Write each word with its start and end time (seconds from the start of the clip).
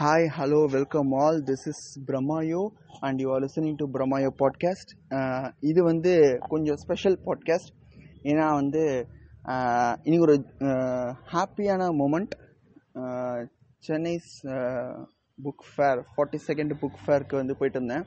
Hi, 0.00 0.28
hello, 0.28 0.68
welcome 0.68 1.12
all. 1.12 1.42
This 1.42 1.66
is 1.66 1.78
Brahmayo 2.08 2.60
and 3.02 3.18
you 3.18 3.30
are 3.32 3.40
listening 3.44 3.72
to 3.78 3.86
Brahmayo 3.94 4.28
podcast 4.40 4.90
uh, 5.18 5.46
இது 5.70 5.80
வந்து 5.88 6.12
கொஞ்சம் 6.52 6.78
special 6.82 7.16
podcast 7.24 7.70
ஏன்னா 8.30 8.44
வந்து 8.58 8.82
uh, 9.54 9.92
இன்னைக்கு 10.04 10.26
ஒரு 10.26 10.36
ஹாப்பியான 11.32 11.88
moment 12.00 12.34
Chennai's 13.88 14.28
book 15.38 15.64
fair 15.70 16.02
forty 16.12 16.40
second 16.48 16.74
book 16.82 17.00
ஃபேருக்கு 17.04 17.36
வந்து 17.40 17.56
போயிட்டு 17.62 17.80
இருந்தேன். 17.80 18.06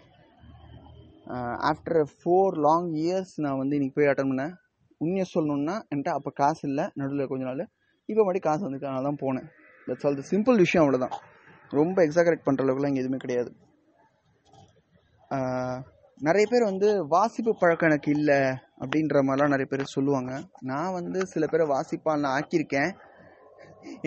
ஆஃப்டர் 1.72 2.02
ஃபோர் 2.16 2.60
லாங் 2.68 2.90
இயர்ஸ் 3.04 3.36
நான் 3.46 3.60
வந்து 3.64 3.78
இன்றைக்கி 3.80 3.98
போய் 4.00 4.12
அட்டன் 4.14 4.32
பண்ணேன். 4.34 4.56
உண்மையை 5.02 5.28
சொல்லணுன்னா 5.36 5.76
என்கிட்ட 5.90 6.14
அப்போ 6.20 6.34
காசு 6.42 6.64
இல்லை 6.70 6.88
நடுவில் 7.02 7.30
கொஞ்ச 7.34 7.46
நாள். 7.50 7.66
இப்போ 8.10 8.22
மறுபடியும் 8.22 8.48
காசு 8.50 8.66
வந்துருக்கு 8.68 8.90
அதனால 8.92 9.06
தான் 9.12 9.22
போனேன். 9.26 9.50
தட்ஸ் 9.88 10.08
ஆல் 10.08 10.20
த 10.22 10.26
சிம்பிள் 10.34 10.64
விஷயம் 10.66 10.86
அவ்வளோதான் 10.86 11.16
ரொம்ப 11.80 11.98
எக்ஸாகரேட் 12.08 12.46
பண்ணுற 12.46 12.64
அளவுக்குலாம் 12.66 12.92
இங்கே 12.92 13.04
எதுவுமே 13.04 13.20
கிடையாது. 13.24 13.52
நிறைய 16.28 16.46
பேர் 16.52 16.70
வந்து 16.70 16.88
வாசிப்பு 17.14 17.52
பழக்கம் 17.62 17.90
எனக்கு 17.90 18.10
இல்லை 18.18 18.40
அப்படின்ற 18.84 19.22
மாதிரிலாம் 19.28 19.54
நிறைய 19.54 19.68
பேர் 19.72 19.94
சொல்லுவாங்க. 19.96 20.32
நான் 20.72 20.96
வந்து 20.98 21.20
சில 21.34 21.46
பேரை 21.52 21.66
வாசிப்பான் 21.76 22.28
ஆக்கியிருக்கேன். 22.38 22.92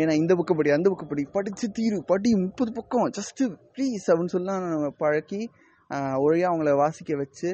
ஏன்னா 0.00 0.12
இந்த 0.22 0.32
புக்கு 0.38 0.54
படி 0.58 0.70
அந்த 0.74 0.88
புக்கு 0.90 1.06
படி 1.12 1.22
படித்து 1.36 1.66
தீரு 1.78 1.96
படி 2.10 2.30
முப்பது 2.42 2.72
பக்கம் 2.76 3.14
ஜஸ்ட்டு 3.18 3.44
ப்ளீஸ் 3.74 4.04
அப்படின்னு 4.10 4.34
சொல்லலாம் 4.34 4.66
நான் 4.72 4.98
பழக்கி 5.02 5.40
ஒழியாக 6.24 6.50
அவங்கள 6.50 6.72
வாசிக்க 6.82 7.16
வச்சு 7.22 7.50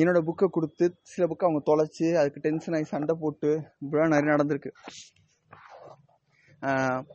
என்னோடய 0.00 0.22
புக்கை 0.28 0.46
கொடுத்து 0.56 0.84
சில 1.12 1.24
புக்கை 1.30 1.46
அவங்க 1.46 1.62
தொலைச்சி 1.70 2.06
அதுக்கு 2.20 2.44
டென்ஷன் 2.44 2.76
ஆகி 2.78 2.86
சண்டை 2.92 3.14
போட்டு 3.22 3.50
இப்படிலாம் 3.82 4.14
நிறைய 4.14 4.28
நடந்திருக்கு. 4.34 4.70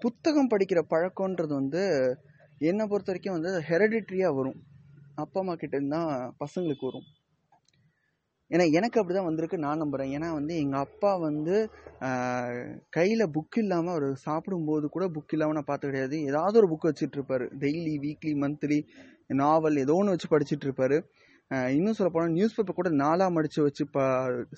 புத்தகம் 0.03 0.51
படிக்கிற 0.53 0.79
பழக்கன்றது 0.93 1.53
வந்து 1.61 1.83
என்னை 2.69 2.83
பொறுத்த 2.91 3.11
வரைக்கும் 3.11 3.35
வந்து 3.37 3.51
ஹெரடிட்ரியாக 3.69 4.37
வரும். 4.39 4.59
அப்பா 5.23 5.39
அம்மா 5.41 5.53
கிட்ட 5.61 5.79
தான் 5.95 6.09
பசங்களுக்கு 6.41 6.85
வரும். 6.89 7.07
ஏன்னா 8.51 8.65
எனக்கு 8.77 8.97
அப்படி 8.99 9.15
தான் 9.17 9.27
வந்திருக்கு 9.27 9.57
நான் 9.65 9.81
நம்புகிறேன் 9.81 10.11
ஏன்னா 10.15 10.27
வந்து 10.39 10.53
எங்கள் 10.63 10.83
அப்பா 10.85 11.11
வந்து 11.27 11.55
கையில் 12.97 13.31
புக் 13.35 13.57
இல்லாமல் 13.63 13.93
அவர் 13.95 14.07
சாப்பிடும்போது 14.25 14.85
கூட 14.95 15.05
புக் 15.15 15.33
இல்லாமல் 15.35 15.57
நான் 15.57 15.69
பார்த்து 15.69 15.89
கிடையாது. 15.89 16.17
ஏதாவது 16.29 16.59
ஒரு 16.61 16.67
புக் 16.71 16.87
வச்சுட்டு 16.89 17.17
இருப்பார். 17.19 17.45
டெய்லி 17.63 17.93
வீக்லி 18.05 18.33
மந்த்லி 18.43 18.79
நாவல் 19.41 19.81
ஏதோ 19.85 19.95
ஒன்று 19.99 20.15
வச்சு 20.15 20.29
படிச்சுட்டு 20.33 20.67
இருப்பார். 20.69 20.97
இன்னும் 21.77 21.97
சொல்ல 21.97 22.09
போனால் 22.13 22.35
நியூஸ் 22.37 22.55
பேப்பர் 22.57 22.79
கூட 22.79 22.89
நாலாக 23.03 23.33
மடித்து 23.35 23.59
வச்சு 23.67 23.83
பா 23.95 24.05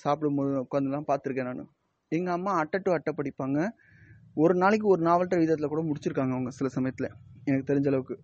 சாப்பிடும்போது 0.04 0.52
உட்காந்துலாம் 0.66 1.10
பார்த்துருக்கேன் 1.12 1.50
நான். 1.52 1.70
எங்கள் 2.12 2.36
அம்மா 2.38 2.52
அட்டை 2.62 2.78
டு 2.86 2.92
அட்டை 2.98 3.14
படிப்பாங்க. 3.20 3.60
ஒரு 4.44 4.54
நாளைக்கு 4.62 4.88
ஒரு 4.94 5.02
நாவல்கிட்ட 5.08 5.38
விதத்தில் 5.42 5.72
கூட 5.74 5.82
முடிச்சிருக்காங்க 5.90 6.34
அவங்க 6.36 6.52
சில 6.58 6.68
சமயத்தில். 6.76 7.10
எனக்கு 7.48 7.70
தெரிஞ்ச 7.70 7.88
அளவுக்கு. 7.92 8.16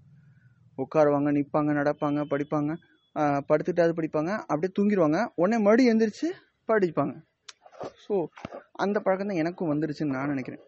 உட்காருவாங்க 0.77 1.29
நிற்பாங்க 1.37 1.71
நடப்பாங்க 1.79 2.19
படிப்பாங்க. 2.33 2.71
ஆஹ் 3.15 3.41
படுத்துட்டு 3.49 3.81
அது 3.85 3.93
படிப்பாங்க 3.99 4.31
அப்படியே 4.51 4.71
தூங்கிடுவாங்க 4.77 5.19
உடனே 5.41 5.57
மறுபடியும் 5.65 5.91
எந்திரிச்சு 5.93 6.27
படிப்பாங்க. 6.69 7.13
ஸோ 8.03 8.13
அந்த 8.83 8.97
பழக்கம் 9.05 9.29
தான் 9.31 9.41
எனக்கும் 9.43 9.71
வந்துருச்சுன்னு 9.71 10.15
நான் 10.17 10.33
நினைக்கிறேன். 10.33 10.63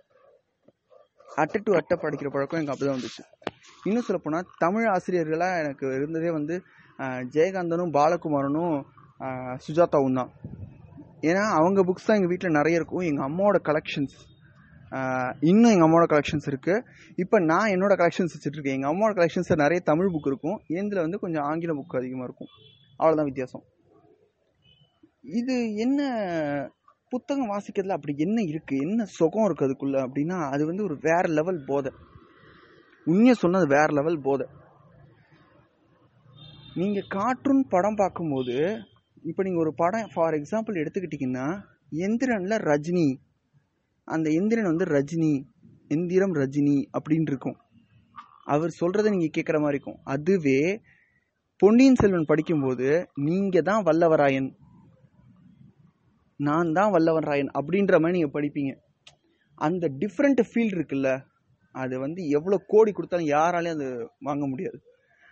அட்டை 1.43 1.59
டு 1.63 1.71
அட்டை 1.79 1.95
படிக்கிற 2.03 2.29
பழக்கம் 2.33 2.59
எனக்கு 2.59 2.73
அப்படி 2.73 2.87
தான் 2.89 2.97
வந்துச்சு. 2.99 3.23
இன்னும் 3.89 4.05
சொல்ல 4.07 4.19
போனால் 4.23 4.49
தமிழ் 4.63 4.87
ஆசிரியர்களாக 4.93 5.61
எனக்கு 5.63 5.85
இருந்ததே 5.97 6.29
வந்து 6.29 6.55
ஜெயகாந்தனும் 7.35 7.95
பாலகுமாரனும் 7.97 8.75
சுஜாதாவும் 9.65 10.19
தான். 10.19 10.31
ஏன்னா 11.29 11.43
அவங்க 11.59 11.81
புக்ஸ் 11.89 12.07
தான் 12.07 12.17
எங்கள் 12.19 12.33
வீட்டில் 12.33 12.57
நிறைய 12.59 12.79
இருக்கும். 12.79 13.05
எங்கள் 13.09 13.27
அம்மாவோட 13.29 13.59
கலெக்ஷன்ஸ் 13.69 14.15
இன்னும் 15.49 15.71
எங்கள் 15.73 15.87
அம்மாவோட 15.87 16.05
கலெக்ஷன்ஸ் 16.11 16.47
இருக்குது 16.51 16.83
இப்போ 17.23 17.37
நான் 17.51 17.71
என்னோடய 17.75 17.97
கலெக்ஷன்ஸ் 18.01 18.35
வச்சுட்ருக்கேன் 18.35 18.75
எங்கள் 18.77 18.91
அம்மாவோட 18.91 19.13
கலெக்ஷன்ஸில் 19.19 19.61
நிறைய 19.63 19.79
தமிழ் 19.89 20.11
புக் 20.13 20.29
இருக்கும். 20.31 20.57
இதில் 20.73 21.03
வந்து 21.05 21.19
கொஞ்சம் 21.23 21.45
ஆங்கில 21.49 21.73
புக் 21.79 21.97
அதிகமாக 21.99 22.27
இருக்கும். 22.29 22.51
அவ்வளோதான் 22.99 23.29
வித்தியாசம். 23.29 23.63
இது 25.39 25.55
என்ன 25.85 25.99
புத்தகம் 27.09 27.51
வாசிக்கிறதுல 27.53 27.97
அப்படி 27.97 28.13
என்ன 28.25 28.37
இருக்குது 28.51 28.83
என்ன 28.85 29.05
சுகம் 29.17 29.45
இருக்குது 29.47 29.67
அதுக்குள்ளே 29.67 29.99
அப்படின்னா 30.05 30.37
அது 30.53 30.63
வந்து 30.65 30.83
ஒரு 30.83 30.95
வேற 31.07 31.23
லெவல் 31.39 31.59
போதை. 31.69 31.91
உண்மையை 33.07 33.35
சொன்னது 33.43 33.67
வேறு 33.75 33.91
லெவல் 33.99 34.19
போதை. 34.27 34.47
நீங்கள் 36.79 37.09
கார்ட்டூன் 37.17 37.61
படம் 37.73 37.99
பார்க்கும்போது 38.01 38.55
இப்போ 39.29 39.41
நீங்கள் 39.43 39.63
ஒரு 39.65 39.73
படம் 39.81 40.09
ஃபார் 40.13 40.35
எக்ஸாம்பிள் 40.39 40.81
எடுத்துக்கிட்டிங்கன்னா 40.81 41.45
எந்திரனில் 42.05 42.57
ரஜினி 42.71 43.07
அந்த 44.07 44.27
எந்திரன் 44.39 44.71
வந்து 44.71 44.85
ரஜினி 44.95 45.33
எந்திரம் 45.95 46.35
ரஜினி 46.41 46.77
அப்படின்னு 46.97 47.29
இருக்கும் 47.31 47.57
அவர் 48.53 48.71
சொல்கிறத 48.79 49.11
நீங்கள் 49.13 49.35
கேட்குற 49.35 49.57
மாதிரி 49.61 49.77
இருக்கும். 49.77 49.99
அதுவே 50.13 50.59
பொன்னியின் 51.61 51.99
செல்வன் 52.01 52.29
படிக்கும்போது 52.31 52.87
நீங்கள் 53.27 53.67
தான் 53.69 53.85
வல்லவராயன். 53.87 54.49
நான் 56.39 56.73
தான் 56.77 56.91
வல்லவராயன் 56.95 57.51
அப்படின்ற 57.59 57.95
மாதிரி 58.03 58.17
நீங்கள் 58.17 58.35
படிப்பீங்க. 58.37 58.71
அந்த 59.67 59.89
டிஃப்ரெண்ட் 60.01 60.41
ஃபீல் 60.49 60.73
இருக்குல்ல 60.77 61.09
அது 61.75 61.95
வந்து 62.03 62.21
எவ்வளோ 62.37 62.57
கோடி 62.71 62.91
கொடுத்தாலும் 62.91 63.31
யாராலையும் 63.35 63.77
அது 63.77 63.87
வாங்க 64.27 64.43
முடியாது. 64.51 64.77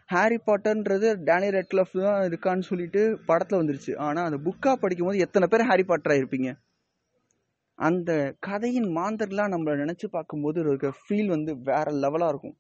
ஹாரி 0.10 0.38
பாட்டர்ன்றது 0.48 1.08
டேனி 1.28 1.50
ரெட்லஃப் 1.58 1.94
தான் 2.06 2.24
இருக்கான்னு 2.30 2.70
சொல்லிட்டு 2.70 3.02
படத்தில் 3.30 3.60
வந்துருச்சு. 3.62 3.92
ஆனால் 4.08 4.28
அந்த 4.30 4.40
புக்காக 4.48 4.76
படிக்கும்போது 4.84 5.24
எத்தனை 5.26 5.48
பேர் 5.52 5.70
ஹாரி 5.70 5.86
பாட்டராக 5.92 6.22
இருப்பீங்க 6.22 6.50
அந்த 7.80 8.12
கதையின் 8.48 8.90
மாந்தர்லாம் 8.98 9.54
நம்மளை 9.54 9.74
நினச்சி 9.84 10.08
பார்க்கும்போது 10.16 10.58
இருக்க 10.64 10.90
ஃபீல் 11.00 11.34
வந்து 11.36 11.52
வேற 11.70 11.86
லெவலாக 12.04 12.34
இருக்கும். 12.34 12.56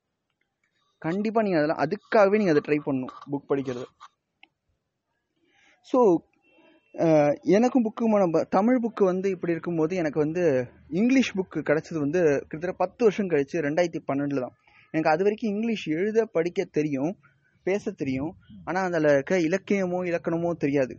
கண்டிப்பாக 1.01 1.44
நீங்கள் 1.46 1.62
அதெல்லாம் 1.62 1.84
அதுக்காகவே 1.85 2.40
நீங்கள் 2.41 2.56
அதை 2.56 2.63
ட்ரை 2.68 2.79
பண்ணணும் 2.88 3.13
புக் 3.31 3.50
படிக்கிறது. 3.51 3.88
ஸோ 5.88 6.00
எனக்கும் 7.57 7.85
புக்குமான 7.85 8.25
தமிழ் 8.56 8.81
புக்கு 8.84 9.03
வந்து 9.12 9.28
இப்படி 9.35 9.53
இருக்கும்போது 9.56 9.94
எனக்கு 10.01 10.19
வந்து 10.25 10.44
இங்கிலீஷ் 11.00 11.31
புக்கு 11.38 11.59
கிடச்சது 11.69 12.00
வந்து 12.06 12.22
கிட்டத்தட்ட 12.50 12.75
பத்து 12.84 13.01
வருஷம் 13.06 13.31
கழிச்சு 13.31 13.63
ரெண்டாயிரத்தி 13.68 14.01
பன்னெண்டில் 14.09 14.44
தான். 14.45 14.56
எனக்கு 14.94 15.12
அது 15.13 15.25
வரைக்கும் 15.25 15.53
இங்கிலீஷ் 15.53 15.85
எழுத 15.97 16.25
படிக்க 16.35 16.66
தெரியும் 16.78 17.13
பேச 17.66 17.91
தெரியும். 18.01 18.31
ஆனால் 18.68 18.88
அதில் 18.90 19.09
இருக்க 19.13 19.35
இலக்கியமோ 19.47 20.00
இலக்கணமோ 20.09 20.51
தெரியாது. 20.66 20.95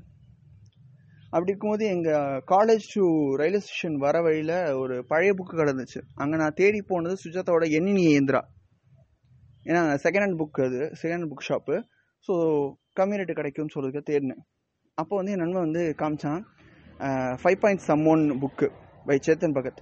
அப்படி 1.35 1.51
இருக்கும்போது 1.53 1.85
எங்கள் 1.95 2.43
காலேஜ் 2.53 2.85
டு 2.95 3.05
ரயில்வே 3.41 3.61
ஸ்டேஷன் 3.65 3.97
வர 4.05 4.17
வழியில் 4.27 4.57
ஒரு 4.81 4.97
பழைய 5.11 5.31
புக்கு 5.39 5.55
கிடந்துச்சு. 5.61 6.01
அங்கே 6.23 6.37
நான் 6.43 6.57
தேடி 6.61 6.81
போனது 6.91 7.15
சுஜாதாவோட 7.23 7.67
எண்ணினி 7.79 8.05
ஏந்திரா 8.17 8.43
ஏன்னா 9.69 9.83
செகண்ட் 10.05 10.25
ஹேண்ட் 10.25 10.39
புக் 10.43 10.61
அது. 10.67 10.81
Second 11.01 11.17
hand 11.17 11.31
book 11.33 11.47
shop 11.49 11.77
so 12.27 12.35
கம்மி 12.99 13.19
ரேட்டு 13.21 13.39
கிடைக்கும்னு 13.39 13.75
சொல்கிறதுக்கு 13.75 14.09
தேடினேன். 14.11 14.43
அப்போ 14.99 15.15
வந்து 15.21 15.33
என் 15.35 15.43
நண்பன் 15.45 15.67
வந்து 15.67 15.83
காமிச்சான் 16.01 16.41
five 17.43 17.61
point 17.63 17.85
someone 18.13 18.25
book 18.43 18.69
by 19.09 19.17
Chetan 19.27 19.57
Bhagat 19.57 19.81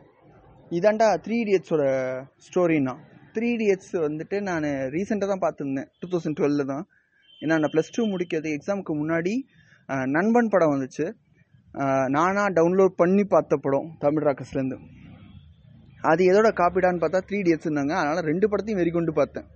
இதாண்டா 0.70 1.08
த்ரீ 1.24 1.36
இடியட்ஸோட 1.44 1.82
ஸ்டோரின்னா 2.46 2.94
த்ரீ 3.34 3.48
இடியட்ஸ் 3.56 3.92
வந்துட்டு 4.06 4.36
நான் 4.48 4.66
ரீசெண்டாக 4.94 5.28
தான் 5.32 5.42
பார்த்துருந்தேன். 5.44 5.88
டூ 6.00 6.06
தௌசண்ட் 6.12 6.38
டுவெலில் 6.38 6.70
தான். 6.72 6.84
ஏன்னா 7.42 7.54
நான் 7.62 7.72
ப்ளஸ் 7.74 7.92
டூ 7.96 8.02
முடிக்கிறது 8.12 8.48
எக்ஸாமுக்கு 8.56 8.94
முன்னாடி 9.02 9.34
நண்பன் 10.16 10.50
படம் 10.54 10.72
வந்துச்சு. 10.74 11.06
நானாக 12.14 12.48
டவுன்லோட் 12.58 12.94
பண்ணி 13.02 13.24
பார்த்த 13.34 13.56
படம் 13.64 13.88
தமிழ் 14.04 14.26
ராக்கஸ்லேருந்து 14.28 14.78
அது 16.10 16.22
எதோட 16.30 16.48
காப்பிடான்னு 16.60 17.02
பார்த்தா 17.02 17.20
த்ரீ 17.28 17.38
டிஎஸ் 17.46 17.66
இருந்தாங்க. 17.66 17.94
அதனால் 18.00 18.28
ரெண்டு 18.30 18.46
படத்தையும் 18.50 18.80
வெறி 18.80 18.92
கொண்டு 18.94 19.12
பார்த்தேன். 19.18 19.46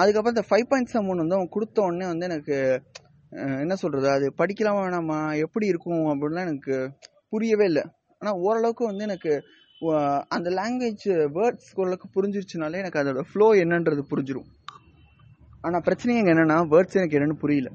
அதுக்கப்புறம் 0.00 0.34
இந்த 0.36 0.44
ஃபைவ் 0.48 0.66
பாயிண்ட் 0.70 0.90
செவன் 0.92 1.22
வந்து 1.22 1.36
அவன் 1.38 1.54
கொடுத்த 1.56 1.82
உடனே 1.86 2.06
வந்து 2.12 2.28
எனக்கு 2.30 2.56
என்ன 3.62 3.74
சொல்கிறது 3.82 4.08
அது 4.16 4.26
படிக்கலாமா 4.40 4.82
வேணாமா 4.84 5.18
எப்படி 5.44 5.66
இருக்கும் 5.72 6.04
அப்படின்லாம் 6.12 6.46
எனக்கு 6.48 6.76
புரியவே 7.32 7.66
இல்லை. 7.70 7.84
ஆனால் 8.20 8.38
ஓரளவுக்கு 8.46 8.84
வந்து 8.90 9.06
எனக்கு 9.08 9.32
அந்த 10.36 10.48
லாங்குவேஜ் 10.60 11.08
வேர்ட்ஸ் 11.36 11.68
ஓரளவுக்கு 11.80 12.08
புரிஞ்சிருச்சுனாலே 12.16 12.80
எனக்கு 12.84 13.00
அதோட 13.02 13.22
ஃப்ளோ 13.30 13.48
என்னன்றது 13.64 14.04
புரிஞ்சிடும் 14.12 14.48
ஆனால் 15.66 15.84
பிரச்சனை 15.88 16.16
எங்கே 16.20 16.32
என்னென்னா 16.34 16.58
வேர்ட்ஸ் 16.72 16.98
எனக்கு 17.00 17.18
என்னென்னு 17.18 17.42
புரியல. 17.44 17.70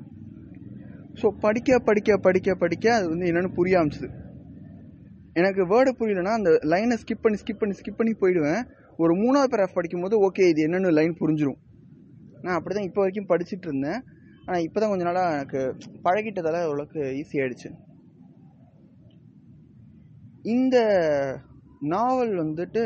ஸோ 1.23 1.29
படிக்க 1.45 1.79
படிக்க 1.87 2.17
படிக்க 2.27 2.55
படிக்க 2.63 2.85
அது 2.97 3.05
வந்து 3.13 3.27
என்னென்னு 3.31 3.51
புரிய 3.57 3.79
ஆரம்பிச்சிது. 3.79 4.09
எனக்கு 5.39 5.61
வேர்டு 5.73 5.91
புரியலன்னா 5.99 6.33
அந்த 6.39 6.49
லைனை 6.71 6.95
ஸ்கிப் 7.01 7.23
பண்ணி 7.25 7.37
ஸ்கிப் 7.41 7.61
பண்ணி 7.61 7.75
ஸ்கிப் 7.77 7.99
பண்ணி 7.99 8.13
போயிடுவேன். 8.23 8.61
ஒரு 9.03 9.13
மூணாவது 9.21 9.51
பேராஃப் 9.53 9.77
படிக்கும்போது 9.77 10.15
ஓகே 10.27 10.43
இது 10.51 10.65
என்னென்னு 10.67 10.91
லைன் 10.97 11.15
புரிஞ்சிடும் 11.21 11.59
நான் 12.43 12.57
அப்படி 12.57 12.73
தான் 12.75 12.87
இப்போ 12.89 13.01
வரைக்கும் 13.03 13.29
படிச்சுட்டு 13.31 13.67
இருந்தேன். 13.69 13.99
ஆனால் 14.45 14.63
இப்போ 14.67 14.79
தான் 14.79 14.91
கொஞ்ச 14.91 15.05
நாளாக 15.07 15.35
எனக்கு 15.37 15.61
பழகிட்டதால் 16.05 16.59
ஓரளவுக்கு 16.69 17.01
ஈஸி 17.21 17.71
இந்த 20.53 20.77
நாவல் 21.93 22.33
வந்துட்டு 22.43 22.81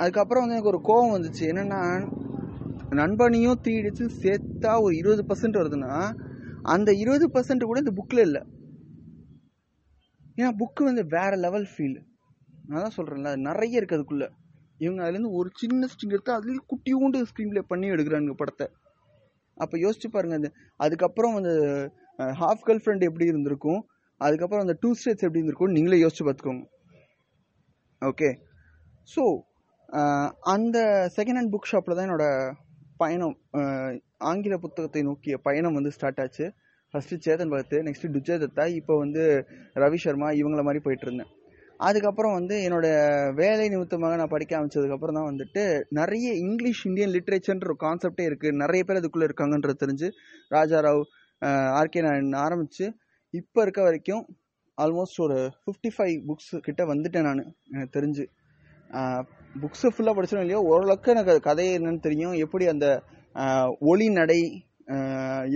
அதுக்கப்புறம் 0.00 0.42
வந்து 0.42 0.56
எனக்கு 0.56 0.72
ஒரு 0.74 0.80
கோவம் 0.88 1.14
வந்துச்சு. 1.16 1.44
என்னென்னா 1.52 1.82
நண்பனையும் 3.00 3.60
தீடிச்சு 3.66 4.04
சேர்த்தா 4.22 4.72
ஒரு 4.84 4.94
இருபது 5.00 5.22
பர்சன்ட் 5.30 5.60
வருதுன்னா 5.60 5.94
அந்த 6.74 6.90
இருபது 7.02 7.26
பர்சன்ட் 7.34 7.68
கூட 7.70 7.80
இந்த 7.84 7.92
புக்கில் 7.98 8.26
இல்லை. 8.28 8.42
ஏன்னா 10.38 10.50
புக்கு 10.60 10.82
வந்து 10.88 11.02
வேறு 11.14 11.36
லெவல் 11.44 11.68
ஃபீல் 11.72 11.98
நான் 12.68 12.84
தான் 12.84 12.96
சொல்கிறேன்ல 12.96 13.30
நிறைய 13.48 13.80
இருக்குது 13.80 13.98
அதுக்குள்ளே. 13.98 14.28
இவங்க 14.84 15.00
அதுலேருந்து 15.04 15.36
ஒரு 15.40 15.48
சின்ன 15.60 15.88
ஸ்ட்ரிங் 15.92 16.14
எடுத்து 16.16 16.32
அதுலேயும் 16.36 16.66
குட்டியூண்டு 16.72 17.20
ஸ்க்ரீன் 17.28 17.52
ப்ளே 17.52 17.62
பண்ணி 17.72 17.86
எடுக்கிறானுங்க 17.94 18.34
படத்தை. 18.40 18.66
அப்போ 19.56 19.76
யோசிச்சு 19.84 20.08
பாருங்கள் 20.14 20.38
அந்த 20.40 20.48
அதுக்கப்புறம் 20.84 21.36
அந்த 21.40 21.52
ஹாஃப் 22.40 22.64
கேர்ள் 22.66 22.82
ஃப்ரெண்ட் 22.82 23.06
எப்படி 23.08 23.26
இருந்திருக்கும் 23.32 23.80
அதுக்கப்புறம் 24.20 24.64
அந்த 24.64 24.74
டூ 24.82 24.90
ஸ்டேட்ஸ் 24.98 25.26
எப்படி 25.26 25.40
இருந்திருக்கும் 25.40 25.74
நீங்களே 25.76 26.00
யோசிச்சு 26.02 26.26
பார்த்துக்கோங்க. 26.26 26.64
ஓகே 28.02 28.28
ஸோ 29.14 29.22
அந்த 30.54 30.78
செகண்ட் 31.16 31.38
ஹேண்ட் 31.38 31.52
புக் 31.54 31.70
ஷாப்பில் 31.72 31.96
தான் 31.96 32.06
என்னோடய 32.08 32.52
பயணம் 33.02 33.36
ஆங்கில 34.20 34.54
புத்தகத்தை 34.64 35.02
நோக்கிய 35.08 35.36
பயணம் 35.46 35.76
வந்து 35.78 35.92
ஸ்டார்ட் 35.96 36.20
ஆச்சு. 36.24 36.46
ஃபஸ்ட்டு 36.94 37.22
சேதன் 37.26 37.50
பகத் 37.52 37.74
நெக்ஸ்ட்டு 37.86 38.12
துஜய் 38.16 38.40
தத்தா 38.42 38.64
இப்போ 38.80 38.94
வந்து 39.02 39.22
ரவி 39.82 39.98
சர்மா 40.04 40.28
இவங்கள 40.40 40.62
மாதிரி 40.68 40.80
போயிட்டு 40.84 41.06
இருந்தேன். 41.06 41.30
அதுக்கப்புறம் 41.86 42.34
வந்து 42.38 42.56
என்னோடய 42.66 43.32
வேலை 43.40 43.64
நிமித்தமாக 43.72 44.16
நான் 44.20 44.32
படிக்க 44.34 44.52
ஆரம்பிச்சதுக்கப்புறம் 44.58 45.16
தான் 45.18 45.28
வந்துட்டு 45.30 45.62
நிறைய 45.98 46.28
இங்கிலீஷ் 46.44 46.82
இந்தியன் 46.90 47.12
லிட்ரேச்சர்ன்ற 47.16 47.68
ஒரு 47.72 47.78
கான்செப்டே 47.86 48.24
இருக்குது 48.28 48.60
நிறைய 48.62 48.82
பேர் 48.88 49.00
அதுக்குள்ளே 49.00 49.28
இருக்காங்கன்றது 49.28 49.82
தெரிஞ்சு 49.82 50.08
ராஜாராவ் 50.56 51.02
ஆர்கே 51.80 52.02
நான் 52.06 52.38
ஆரம்பித்து 52.46 52.86
இப்போ 53.34 53.60
இருக்க 53.66 53.80
வரைக்கும் 53.88 54.22
ஆல்மோஸ்ட் 54.78 55.20
ஒரு 55.26 55.36
ஃபிஃப்டி 55.62 55.90
ஃபைவ் 55.96 56.16
புக்ஸ் 56.28 56.54
கிட்டே 56.66 56.84
வந்துட்டேன் 56.92 57.26
நான் 57.28 57.44
எனக்கு 57.74 57.94
தெரிஞ்சு. 57.98 58.24
புக்ஸை 59.62 59.88
ஃபுல்லாக 59.92 60.14
படிச்சோம் 60.16 60.42
இல்லையோ? 60.44 60.60
ஓரளவுக்கு 60.70 61.12
எனக்கு 61.14 61.32
அது 61.34 61.40
கதை 61.46 61.66
என்னன்னு 61.76 62.02
தெரியும். 62.06 62.34
எப்படி 62.44 62.64
அந்த 62.72 62.86
ஒளி 63.90 64.06
நடை 64.18 64.40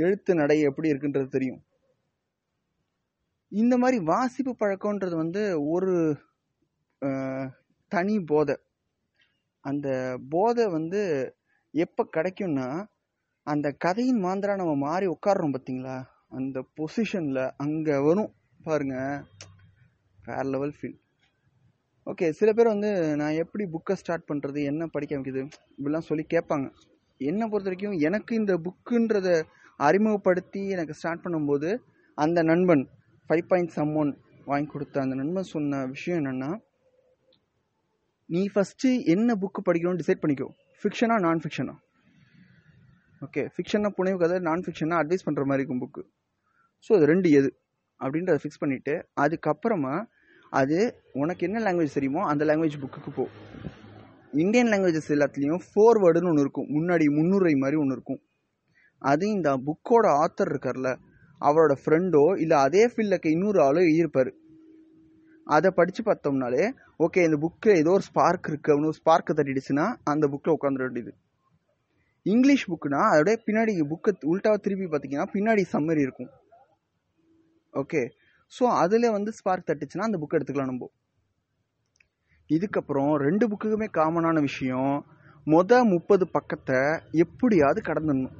எழுத்து 0.04 0.32
நடை 0.40 0.56
எப்படி 0.68 0.90
இருக்குன்றது 0.92 1.28
தெரியும். 1.36 1.60
இந்த 3.52 3.74
மாதிரி 3.82 3.98
வாசிப்பு 4.10 4.52
பழக்கம்ன்றது 4.62 5.14
வந்து 5.22 5.42
ஒரு 5.74 5.94
தனி 7.92 8.16
போதை. 8.30 8.56
அந்த 9.64 9.88
போதை 10.34 10.64
வந்து 10.76 11.00
எப்போ 11.74 12.02
கிடைக்கும்னா 12.16 12.68
அந்த 13.46 13.68
கதையின் 13.84 14.20
மாந்திரா 14.24 14.54
நம்ம 14.60 14.74
மாறி 14.86 15.06
உட்காடுறோம் 15.14 15.54
பார்த்தீங்களா 15.54 15.96
அந்த 16.38 16.58
பொசிஷனில் 16.78 17.42
அங்கே 17.64 17.96
வரும். 18.08 18.32
பாருங்க. 18.68 18.96
வேற 20.18 20.42
லெவல் 20.54 20.74
ஃபீல் 20.78 20.98
ஓகே 22.06 22.26
சில 22.38 22.50
பேர் 22.56 22.74
வந்து 22.74 22.90
நான் 23.20 23.38
எப்படி 23.42 23.64
புக்கை 23.74 23.94
ஸ்டார்ட் 24.00 24.28
பண்ணுறது 24.30 24.60
என்ன 24.70 24.86
படிக்க 24.94 25.12
வைக்கிறது 25.16 25.42
இப்படிலாம் 25.78 26.08
சொல்லி 26.08 26.24
கேட்பாங்க. 26.34 26.68
என்னை 27.20 27.46
பொறுத்த 27.48 27.68
வரைக்கும் 27.70 27.96
எனக்கு 28.08 28.32
இந்த 28.34 28.52
புக்குன்றத 28.66 29.28
அறிமுகப்படுத்தி 29.80 30.62
எனக்கு 30.74 30.96
ஸ்டார்ட் 30.98 31.24
பண்ணும்போது 31.24 31.68
அந்த 32.18 32.42
நண்பன் 32.42 32.84
ஃபைவ் 33.30 33.44
பாயிண்ட் 33.50 33.74
சம் 33.76 33.92
ஒன் 33.96 34.12
வாங்கி 34.44 34.68
கொடுத்த 34.70 35.00
அந்த 35.00 35.14
நண்பன் 35.14 35.52
சொன்ன 35.52 35.82
விஷயம் 35.86 36.18
என்னென்னா 36.20 36.50
நீ 38.28 38.42
ஃபஸ்ட்டு 38.54 38.90
என்ன 39.14 39.34
புக்கு 39.34 39.60
படிக்கணும்னு 39.68 40.00
டிசைட் 40.02 40.22
பண்ணிக்கோ. 40.22 40.48
ஃபிக்ஷனா 40.82 41.16
நான் 41.26 41.42
ஃபிக்ஷனா 41.44 41.74
ஓகே 43.22 43.42
ஃபிக்ஷனாக 43.54 43.92
புனைவு 43.96 44.18
கதை 44.18 44.36
நான் 44.48 44.62
ஃபிக்ஷனாக 44.66 45.02
அட்வைஸ் 45.02 45.26
பண்ணுற 45.26 45.44
மாதிரி 45.44 45.62
இருக்கும் 45.62 45.82
புக்கு 45.84 46.02
ஸோ 46.84 46.90
அது 46.96 47.06
ரெண்டு 47.12 47.28
எது? 47.30 47.50
அப்படின்றத 48.00 48.38
ஃபிக்ஸ் 48.42 48.62
பண்ணிவிட்டு 48.62 48.94
அதுக்கப்புறமா 49.24 49.94
அது 50.52 50.78
உனக்கு 51.22 51.42
என்ன 51.48 51.58
லாங்குவேஜ் 51.66 51.96
தெரியுமோ 51.98 52.22
அந்த 52.30 52.44
லாங்குவேஜ் 52.44 52.78
புக்குக்கு 52.84 53.10
போ. 53.18 53.24
இந்தியன் 54.32 54.70
லாங்குவேஜஸ் 54.72 55.12
எல்லாத்துலேயும் 55.14 55.62
ஃபோர்வேர்டுன்னு 55.68 56.30
ஒன்று 56.30 56.44
இருக்கும். 56.44 56.68
முன்னாடி 56.76 57.06
முன்னுரை 57.16 57.54
மாதிரி 57.54 57.76
ஒன்று 57.76 57.96
இருக்கும். 57.96 58.20
அது 59.02 59.24
இந்த 59.28 59.50
புக்கோட 59.66 60.06
ஆத்தர் 60.22 60.50
இருக்கார்ல 60.52 60.90
அவரோட 61.40 61.74
ஃப்ரெண்டோ 61.82 62.22
இல்லை 62.42 62.56
அதே 62.66 62.82
ஃபீல்டில் 62.90 63.14
இருக்க 63.14 63.28
இன்னொரு 63.28 63.58
ஆளோ 63.66 63.80
எழுதியிருப்பார். 63.86 64.30
அதை 65.46 65.70
படித்து 65.70 66.02
பார்த்தோம்னாலே 66.08 66.64
ஓகே 67.04 67.20
இந்த 67.26 67.36
புக்கில் 67.44 67.78
ஏதோ 67.82 67.90
ஒரு 67.90 68.04
ஸ்பார்க் 68.08 68.48
இருக்குது 68.50 68.72
அப்படின்னு 68.72 68.90
ஒரு 68.92 68.98
ஸ்பார்க்கை 69.00 69.34
தட்டிடுச்சுன்னா 69.38 69.86
அந்த 70.04 70.24
புக்கில் 70.32 70.56
உட்காந்துட 70.56 70.84
வேண்டியது. 70.86 71.12
இங்கிலீஷ் 72.26 72.68
புக்குனா 72.70 73.00
அதோட 73.12 73.34
பின்னாடி 73.46 73.72
புக்கை 73.92 74.12
உல்ட்டாவை 74.32 74.58
திருப்பி 74.64 74.86
பார்த்தீங்கன்னா 74.86 75.26
பின்னாடி 75.36 75.62
சம்மரி 75.74 76.02
இருக்கும். 76.06 76.30
ஓகே 77.74 78.02
ஸோ 78.52 78.64
அதில் 78.82 79.14
வந்து 79.16 79.32
ஸ்பார்க் 79.32 79.68
தட்டுச்சுன்னா 79.70 80.08
அந்த 80.08 80.18
புக் 80.18 80.36
எடுத்துக்கலாம் 80.38 80.72
நம்ம. 80.72 80.86
இதுக்கப்புறம் 82.50 83.14
ரெண்டு 83.14 83.48
புக்குக்குமே 83.48 83.86
காமனான 83.92 84.40
விஷயம் 84.40 85.04
மொதல் 85.46 85.82
முப்பது 85.82 86.30
பக்கத்தை 86.30 86.76
எப்படியாவது 87.10 87.80
கடந்துடணும். 87.80 88.32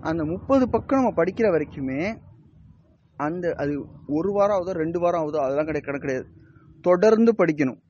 அந்த 0.00 0.24
முப்பது 0.24 0.70
பக்கம் 0.70 1.02
நம்ம 1.02 1.24
படிக்கிற 1.24 1.48
வரைக்குமே 1.50 2.20
அந்த 3.16 3.54
அது 3.56 3.86
ஒரு 4.06 4.32
வாரம் 4.32 4.56
ஆகுதோ 4.56 4.70
ரெண்டு 4.70 5.00
வாரம் 5.00 5.20
ஆகுதோ 5.20 5.40
அதெல்லாம் 5.40 5.64
கிடையாது 5.64 5.80
கணக்கு 5.80 6.06
கிடையாது. 6.06 6.26
தொடர்ந்து 6.80 7.34
படிக்கணும். 7.38 7.80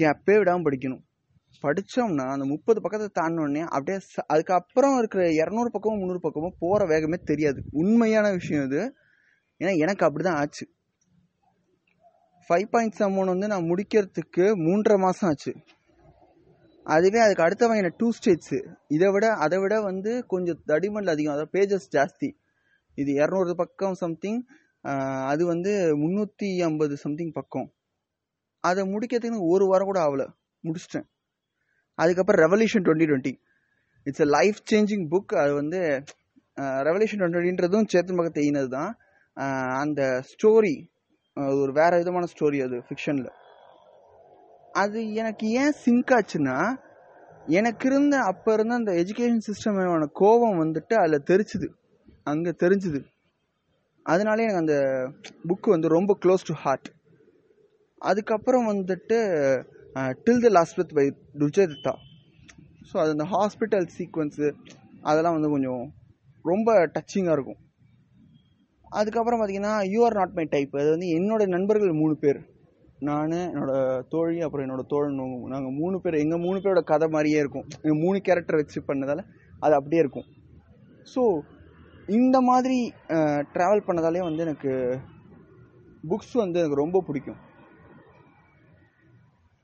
கேப்பே 0.00 0.38
விடாமல் 0.38 0.62
படிக்கணும். 0.62 1.02
படித்தோம்னா 1.62 2.30
அந்த 2.30 2.44
முப்பது 2.44 2.80
பக்கத்தை 2.80 3.24
தாண்டினோடனே 3.24 3.60
அப்படியே 3.60 3.96
ச- 3.96 4.24
அதுக்கப்புறம் 4.26 4.98
இருக்கிற 4.98 5.24
இரநூறு 5.24 5.64
பக்கமும் 5.64 5.98
முந்நூறு 5.98 6.20
பக்கமும் 6.20 6.54
போகிற 6.58 6.86
வேகமே 6.86 7.16
தெரியாது. 7.24 7.64
உண்மையான 7.70 8.30
விஷயம் 8.30 8.64
இது. 8.64 8.94
ஏன்னா 9.58 9.76
எனக்கு 9.76 10.06
அப்படி 10.06 10.24
தான் 10.24 10.36
ஆச்சு. 10.36 10.68
ஃபைவ் 12.50 12.70
பாயிண்ட் 12.74 12.96
செவன் 12.98 13.32
வந்து 13.32 13.48
நான் 13.52 13.68
முடிக்கிறதுக்கு 13.70 14.44
மூன்றரை 14.62 14.96
மாதம் 15.02 15.28
ஆச்சு. 15.30 15.52
அதுவே 16.86 17.18
அதுக்கு 17.24 17.44
அடுத்த 17.46 17.68
என்ன 17.80 17.90
டூ 18.00 18.06
ஸ்டேட்ஸு 18.16 18.58
இதை 18.94 19.08
விட 19.14 19.26
அதை 19.44 19.58
விட 19.62 19.74
வந்து 19.88 20.12
கொஞ்சம் 20.32 20.60
தடிமல் 20.70 21.12
அதிகம். 21.12 21.34
அதாவது 21.34 21.52
பேஜஸ் 21.56 21.86
ஜாஸ்தி. 21.96 22.28
இது 22.98 23.10
இரநூறு 23.20 23.54
பக்கம் 23.60 23.96
சம்திங் 24.02 24.40
அது 25.30 25.42
வந்து 25.52 25.72
முந்நூற்றி 26.02 26.48
ஐம்பது 26.68 26.94
சம்திங் 27.04 27.32
பக்கம். 27.38 27.68
அதை 28.64 28.82
முடிக்கிறதுக்கு 28.94 29.50
ஒரு 29.54 29.64
வாரம் 29.70 29.90
கூட 29.90 30.00
ஆகலை. 30.06 30.26
முடிச்சிட்டேன். 30.64 31.06
அதுக்கப்புறம் 31.98 32.42
revolution 32.46 32.84
twenty 32.86 33.08
twenty 33.10 33.34
it's 34.06 34.24
a 34.26 34.28
life 34.36 34.60
changing 34.70 35.06
book 35.12 35.32
அது 35.42 35.52
வந்து 35.60 35.80
ரெவல்யூஷன் 36.88 37.20
டுவெண்ட்டின்றதும் 37.22 37.88
சேத்தன் 37.92 38.18
பக்கத்து 38.20 38.42
எழுதினது 38.44 38.70
தான் 38.78 38.92
அந்த 39.82 40.02
ஸ்டோரி 40.30 40.76
ஒரு 41.36 41.72
வேற 41.72 41.98
விதமான 41.98 42.28
ஸ்டோரி 42.32 42.58
அது 42.62 42.76
ஃபிக்ஷனில் 42.80 43.30
அது 44.74 45.14
எனக்கு 45.14 45.46
ஏன் 45.62 45.74
சிங்க் 45.84 46.12
ஆச்சுன்னா 46.18 46.56
எனக்கு 47.48 47.86
இருந்த 47.88 48.16
அப்போ 48.22 48.52
இருந்த 48.52 48.74
அந்த 48.74 48.92
எஜுகேஷன் 48.92 49.46
சிஸ்டமான 49.46 50.08
கோபம் 50.12 50.60
வந்துட்டு 50.62 50.94
அதில் 50.94 51.26
தெரிச்சுது. 51.30 51.68
அங்கே 52.22 52.52
தெரிஞ்சுது. 52.62 53.00
அதனாலே 54.06 54.44
எனக்கு 54.44 54.62
அந்த 54.64 54.76
புக்கு 55.48 55.68
வந்து 55.70 55.88
ரொம்ப 55.88 56.12
க்ளோஸ் 56.22 56.46
டு 56.46 56.54
ஹார்ட் 56.54 56.88
அதுக்கப்புறம் 58.00 58.66
வந்துட்டு 58.72 59.18
till 60.26 60.44
the 60.44 60.48
last 60.48 60.78
with 60.78 60.94
by 60.94 61.06
ருஜதித்தா 61.38 61.94
so 62.90 62.96
அது 62.96 63.10
அந்த 63.10 63.26
ஹாஸ்பிட்டல் 63.34 63.86
சீக்வன்ஸு 63.96 64.46
அதெல்லாம் 65.02 65.36
வந்து 65.36 65.50
கொஞ்சம் 65.50 65.82
ரொம்ப 66.44 66.70
டச்சிங்காக 66.86 67.32
இருக்கும். 67.32 67.60
அதுக்கப்புறம் 68.98 69.40
பார்த்தீங்கன்னா 69.40 69.74
you 69.92 70.00
are 70.06 70.18
not 70.20 70.36
my 70.38 70.44
type 70.54 70.72
அது 70.80 70.88
வந்து 70.94 71.08
என்னோட 71.18 71.42
நண்பர்கள் 71.54 72.00
மூணு 72.02 72.14
பேர். 72.22 72.40
நான் 73.08 73.34
என்னோட 73.50 73.72
தோழி 74.12 74.38
அப்புறம் 74.46 74.64
என்னோட 74.66 74.82
தோழன் 74.92 75.20
நாங்கள் 75.52 75.76
மூணு 75.80 75.96
பேர் 76.04 76.22
எங்கள் 76.24 76.42
மூணு 76.46 76.58
பேரோட 76.62 76.82
கதை 76.90 77.06
மாதிரியே 77.14 77.38
இருக்கும். 77.42 77.66
எங்கள் 77.84 78.02
மூணு 78.04 78.18
கேரக்டர் 78.26 78.60
வச்சு 78.60 78.80
பண்ணதால் 78.88 79.22
அது 79.64 79.74
அப்படியே 79.78 80.02
இருக்கும். 80.04 80.26
ஸோ 81.12 81.22
இந்த 82.18 82.36
மாதிரி 82.50 82.78
ட்ராவல் 83.54 83.86
பண்ணதாலே 83.88 84.22
வந்து 84.28 84.44
எனக்கு 84.46 84.72
புக்ஸ் 86.10 86.34
வந்து 86.42 86.60
எனக்கு 86.60 86.82
ரொம்ப 86.84 86.98
பிடிக்கும். 87.08 87.40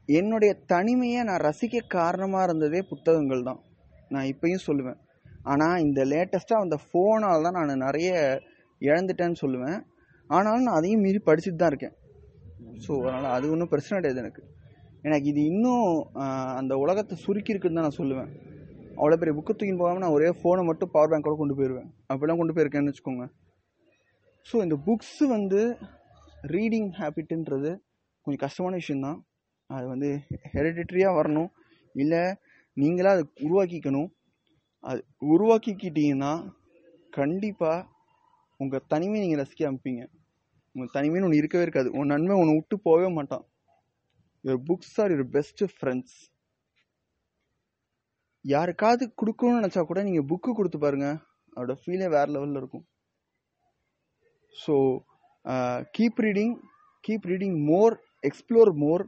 என்னுடைய 0.09 0.53
தனிமையை 0.73 1.21
நான் 1.29 1.45
ரசிக்க 1.49 1.87
காரணமாக 1.95 2.47
இருந்ததே 2.49 2.81
புத்தகங்கள் 2.91 3.47
தான். 3.49 3.61
நான் 4.15 4.29
இப்பயும் 4.33 4.67
சொல்லுவேன். 4.67 4.99
ஆனால் 5.53 5.83
இந்த 5.87 6.01
லேட்டஸ்ட்டாக 6.13 6.65
அந்த 6.65 6.77
ஃபோனால் 6.85 7.45
தான் 7.47 7.57
நான் 7.59 7.85
நிறைய 7.87 8.13
இழந்துட்டேன்னு 8.81 9.43
சொல்லுவேன். 9.45 9.79
ஆனாலும் 10.31 10.67
நான் 10.69 10.79
அதையும் 10.81 11.05
மீறி 11.07 11.19
படிச்சுட்டு 11.29 11.61
தான் 11.63 11.73
இருக்கேன். 11.73 11.95
ஸோ 12.85 12.93
அதனால் 13.09 13.35
அது 13.37 13.51
ஒன்றும் 13.55 13.73
பிரச்சனை 13.73 13.97
கிடையாது 13.99 14.23
எனக்கு. 14.25 14.43
எனக்கு 15.07 15.27
இது 15.33 15.41
இன்னும் 15.53 15.89
அந்த 16.61 16.75
உலகத்தை 16.85 17.17
சுருக்கியிருக்குன்னு 17.25 17.79
தான் 17.79 17.87
நான் 17.89 18.01
சொல்லுவேன். 18.01 18.31
அவ்வளோ 18.99 19.17
பெரிய 19.21 19.35
புக்கு 19.37 19.53
தூக்கின்னு 19.53 19.83
போகாமல் 19.83 20.03
நான் 20.05 20.17
ஒரே 20.17 20.29
ஃபோனை 20.39 20.63
மட்டும் 20.69 20.91
பவர் 20.95 21.11
பேங்கோட 21.13 21.37
கொண்டு 21.41 21.57
போயிடுவேன் 21.59 21.89
அப்படிலாம் 22.11 22.41
கொண்டு 22.41 22.55
போயிருக்கேன்னு 22.57 22.93
வச்சுக்கோங்க. 22.93 23.27
ஸோ 24.47 24.57
இந்த 24.67 24.77
புக்ஸ் 24.87 25.21
வந்து 25.37 25.61
ரீடிங் 26.55 26.91
ஹேபிட்டுன்றது 26.99 27.71
கொஞ்சம் 28.25 28.43
கஷ்டமான 28.45 28.75
விஷயந்தான் 28.83 29.19
அது 29.71 29.87
வந்து 29.93 30.09
ஹெரிடிட்ரியாக 30.55 31.19
வரணும். 31.19 31.51
இல்லை 31.95 32.23
நீங்களாக 32.77 33.17
அதை 33.17 33.25
உருவாக்கிக்கணும். 33.47 34.09
அது 34.85 35.01
உருவாக்கிக்கிட்டீங்கன்னா 35.35 36.33
கண்டிப்பாக 37.19 37.79
உங்கள் 38.61 38.87
தனிமையை 38.93 39.23
நீங்கள் 39.25 39.43
ரசிக்க 39.43 39.69
அமைப்பீங்க 39.71 40.03
உங்கள் 40.75 40.95
தனிமைன்னு 40.97 41.27
ஒன்று 41.29 41.41
இருக்கவே 41.41 41.65
இருக்காது. 41.67 41.89
உன் 41.99 42.11
நன்மை 42.13 42.35
உன்னை 42.41 42.55
விட்டு 42.57 42.77
போகவே 42.87 43.09
மாட்டான். 43.19 43.45
Your 44.45 44.63
books 44.69 44.97
are 45.03 45.13
your 45.15 45.31
best 45.37 45.63
friends 45.77 46.17
யாருக்காவது 48.45 49.05
கொடுக்கணும்னு 49.21 49.61
நினச்சா 49.61 49.83
கூட 49.91 50.01
நீங்கள் 50.09 50.29
புக்கு 50.31 50.51
கொடுத்து 50.59 50.79
பாருங்க. 50.85 51.09
அதோட 51.57 51.75
ஃபீலே 51.83 52.09
வேறு 52.17 52.31
லெவலில் 52.35 52.61
இருக்கும். 52.61 52.85
So 54.55 54.75
keep 55.97 56.21
reading 56.27 56.55
keep 57.05 57.27
reading 57.31 57.57
more 57.71 57.95
explore 58.29 58.71
more 58.85 59.05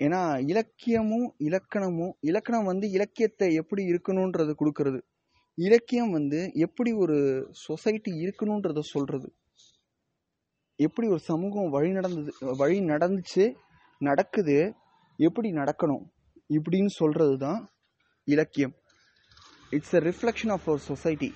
ஏன்னா 0.00 0.20
இலக்கியமும் 0.52 1.26
இலக்கணமும் 1.48 2.12
இலக்கணம் 2.30 2.68
வந்து 2.70 2.86
இலக்கியத்தை 2.96 3.48
எப்படி 3.60 3.82
இருக்கணுன்றது 3.92 4.52
கொடுக்கறது. 4.60 5.00
இலக்கியம் 5.58 6.10
வந்து 6.10 6.52
எப்படி 6.54 6.92
ஒரு 6.92 7.16
சொசைட்டி 7.66 8.12
இருக்கணுன்றத 8.24 8.80
சொல்கிறது 8.94 9.28
எப்படி 10.78 11.08
ஒரு 11.08 11.20
சமூகம் 11.20 11.70
வழி 11.70 11.90
நடந்தது 11.90 12.32
வழி 12.56 12.80
நடந்துச்சு 12.80 13.44
நடக்குது 14.00 14.56
எப்படி 15.18 15.52
நடக்கணும் 15.52 16.04
இப்படின்னு 16.50 16.86
சொல்கிறது 16.86 17.36
தான் 17.38 17.60
இலக்கியம். 18.28 18.74
It's 19.72 19.94
a 19.94 20.00
reflection 20.00 20.50
of 20.50 20.68
our 20.68 20.80
society 20.80 21.30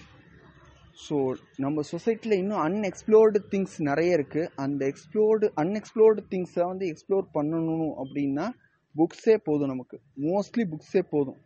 so 1.07 1.17
நம்ம 1.57 1.83
சொசைட்டியில் 1.93 2.39
இன்னும் 2.39 2.63
அன்எக்ஸ்ப்ளோர்டு 2.67 3.39
திங்ஸ் 3.51 3.77
நிறைய 3.79 4.17
இருக்குது 4.19 4.51
அந்த 4.57 4.83
எக்ஸ்ப்ளோர்டு 4.93 5.47
அன்எக்ஸ்ப்ளோர்டு 5.63 6.21
திங்ஸை 6.31 6.65
வந்து 6.67 6.87
எக்ஸ்ப்ளோர் 6.87 7.27
பண்ணணும் 7.35 7.95
அப்படின்னா 8.03 8.47
புக்ஸே 8.95 9.37
போதும் 9.45 9.69
நமக்கு. 9.69 9.97
மோஸ்ட்லி 10.21 10.65
புக்ஸே 10.73 11.03
போதும். 11.11 11.41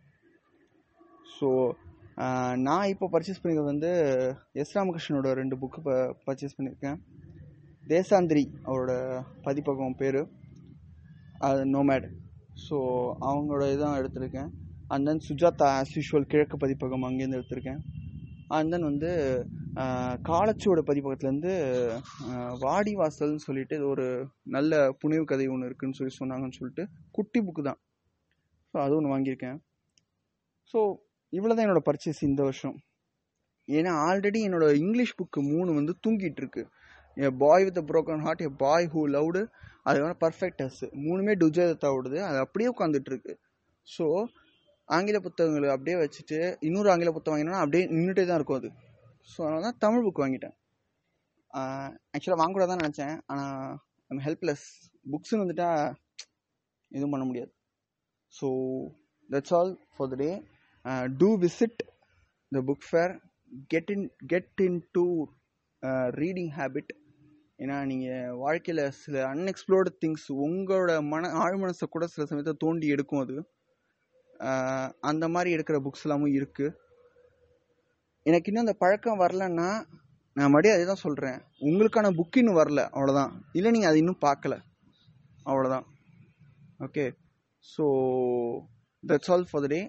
ஸோ 1.38 1.48
நான் 2.66 2.90
இப்போ 2.92 3.06
பர்ச்சேஸ் 3.12 3.40
பண்ணிக்கிறது 3.42 3.72
வந்து 3.72 3.90
எஸ் 4.62 4.74
ராமகிருஷ்ணனோட 4.76 5.28
ரெண்டு 5.40 5.56
புக்கு 5.60 5.80
ப 5.86 5.92
பர்ச்சேஸ் 6.26 6.56
பண்ணியிருக்கேன். 6.56 6.98
தேசாந்திரி 7.92 8.44
அவரோட 8.68 8.92
பதிப்பகம் 9.46 9.98
பேர். 10.00 10.20
அது 11.48 11.62
நோமேட் 11.76 12.08
ஸோ 12.66 12.76
அவங்களோட 13.28 13.64
இதான் 13.74 13.98
எடுத்திருக்கேன். 14.00 14.50
And 14.92 15.06
then 15.08 15.24
Sujatha 15.28 15.66
as 15.78 15.94
usual 15.98 16.30
Kizhakku 16.32 16.56
Pathippagam 16.64 17.06
அங்கேருந்து 17.08 17.38
எடுத்திருக்கேன். 17.40 17.80
அண்ட் 18.56 18.72
தென் 18.74 18.88
வந்து 18.90 19.10
காலச்சுவட 20.28 20.80
பதிப்பகத்துலேருந்து 20.88 21.52
வாடிவாசல்னு 22.64 23.42
சொல்லிட்டு 23.48 23.74
இது 23.78 23.86
ஒரு 23.94 24.06
நல்ல 24.56 24.80
புனைவு 25.02 25.24
கதை 25.32 25.46
ஒன்று 25.54 25.68
இருக்குதுன்னு 25.68 25.98
சொல்லி 25.98 26.14
சொன்னாங்கன்னு 26.20 26.58
சொல்லிட்டு 26.60 26.84
குட்டி 27.18 27.40
புக்கு 27.46 27.62
தான். 27.68 27.80
ஸோ 28.72 28.76
அது 28.84 28.96
ஒன்று 28.98 29.12
வாங்கியிருக்கேன். 29.12 29.58
ஸோ 30.72 30.80
இவ்வளோ 31.32 31.54
தான் 31.54 31.66
என்னோடய 31.66 31.86
பர்ச்சேஸ் 31.88 32.20
இந்த 32.28 32.40
வருஷம். 32.42 32.76
ஏன்னா 33.68 33.92
ஆல்ரெடி 34.06 34.40
என்னோட 34.46 34.66
இங்கிலீஷ் 34.82 35.16
புக்கு 35.18 35.40
மூணு 35.52 35.70
வந்து 35.74 35.92
தூங்கிட்டு 36.04 36.40
இருக்கு. 36.42 36.62
A 37.16 37.28
boy 37.42 37.64
with 37.66 37.80
broken 37.90 38.22
heart 38.26 38.42
a 38.46 38.50
boy 38.62 38.86
who 38.92 39.00
loved 39.14 39.40
அது 39.88 39.98
வந்து 40.04 40.18
பர்ஃபெக்டஸ் 40.24 40.80
மூணுமே 41.06 41.32
டுஜதத்தாவோடது 41.42 42.18
அது 42.28 42.38
அப்படியே 42.44 42.68
உட்காந்துட்ருக்கு 42.74 43.32
ஸோ 43.86 44.06
ஆங்கில 44.88 45.18
புத்தகங்களை 45.20 45.68
அப்படியே 45.74 45.96
வச்சுட்டு 46.02 46.38
இன்னொரு 46.60 46.88
ஆங்கில 46.92 47.10
புத்தகம் 47.12 47.34
வாங்கினோன்னா 47.34 47.62
அப்படியே 47.64 47.84
நின்றுட்டே 47.94 48.24
தான் 48.26 48.38
இருக்கும் 48.40 48.60
அது. 48.60 48.70
ஸோ 49.30 49.38
அதனால 49.44 49.62
தான் 49.66 49.80
தமிழ் 49.84 50.04
புக் 50.06 50.22
வாங்கிட்டேன். 50.22 50.54
ஆக்சுவலாக 52.14 52.40
வாங்கக்கூடாதான் 52.40 52.82
நினச்சேன். 52.84 53.14
ஆனால் 53.32 53.76
நம்ம 54.10 54.22
ஹெல்ப்லெஸ் 54.26 54.66
புக்ஸுன்னு 55.12 55.44
வந்துட்டால் 55.44 55.82
எதுவும் 56.90 57.14
பண்ண 57.14 57.24
முடியாது. 57.24 57.52
So 58.32 58.48
that's 59.30 59.54
all 59.58 59.72
for 59.94 60.10
the 60.12 60.16
day 60.16 60.30
to 61.16 61.28
visit 61.38 61.82
the 62.52 62.62
book 62.68 62.86
fair 62.88 63.14
get 63.68 63.90
in 63.90 64.06
get 64.26 64.62
in 64.66 64.80
to 64.92 65.04
reading 66.14 66.52
habit 66.58 66.92
ஏன்னா 67.58 67.76
நீங்கள் 67.84 68.36
வாழ்க்கையில் 68.36 68.82
சில 68.98 69.16
அன்எக்ஸ்ப்ளோர்டு 69.32 69.90
திங்ஸ் 70.02 70.28
உங்களோட 70.44 70.92
மன 71.04 71.30
ஆழ்மனசை 71.44 71.86
கூட 71.86 72.04
சில 72.06 72.24
சமயத்தை 72.26 72.54
தோண்டி 72.58 72.86
எடுக்கும் 72.86 73.24
அது. 73.24 73.36
Uh, 74.40 74.86
அந்த 75.00 75.24
மாதிரி 75.28 75.48
எடுக்கிற 75.54 75.78
புக்ஸ் 75.86 76.04
எல்லாமும் 76.06 76.36
இருக்குது 76.36 76.76
எனக்கு 78.26 78.48
இன்னும் 78.50 78.64
அந்த 78.64 78.74
பழக்கம் 78.78 79.20
வரலன்னா 79.20 79.68
நான் 80.36 80.50
மறுபடியும் 80.52 80.76
அதே 80.76 80.84
தான் 80.84 81.04
சொல்கிறேன் 81.04 81.38
உங்களுக்கான 81.60 82.12
புக் 82.18 82.38
இன்னும் 82.40 82.58
வரல 82.60 82.80
அவ்வளோதான் 82.96 83.32
இல்லை 83.52 83.70
நீங்கள் 83.70 83.90
அதை 83.90 84.00
இன்னும் 84.02 84.24
பார்க்கல. 84.26 84.56
அவ்வளோதான் 85.44 85.86
okay 86.78 87.04
so 87.64 87.86
that's 89.02 89.30
all 89.34 89.48
for 89.50 89.64
the 89.66 89.70
day 89.74 89.80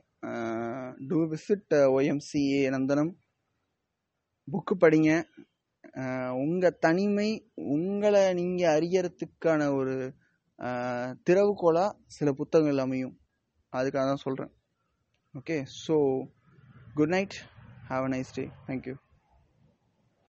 to 1.07 1.19
visit 1.25 1.74
YMCA 1.98 2.62
Nandanam 2.69 3.13
book 4.48 4.75
படிங்க. 4.79 5.12
Uh, 6.01 6.31
உங்கள் 6.43 6.77
தனிமை 6.79 7.29
உங்களை 7.75 8.33
நீங்கள் 8.33 8.74
அறியறதுக்கான 8.75 9.62
ஒரு 9.74 9.95
uh, 10.60 11.07
திறவுகோலாக 11.29 11.98
சில 12.17 12.31
புத்தகங்கள் 12.31 12.77
அமையும். 12.77 13.15
அதுக்காக 13.74 14.05
தான் 14.05 14.24
சொல்கிறேன் 14.25 14.51
okay 15.33 15.57
so 15.86 15.95
good 16.93 17.10
night 17.10 17.36
have 17.89 18.05
a 18.05 18.12
nice 18.15 18.33
day 18.36 18.43
thank you 18.67 18.95